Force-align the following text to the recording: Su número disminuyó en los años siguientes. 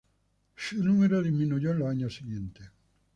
Su 0.55 0.83
número 0.83 1.21
disminuyó 1.21 1.69
en 1.69 1.77
los 1.77 1.89
años 1.89 2.15
siguientes. 2.15 2.71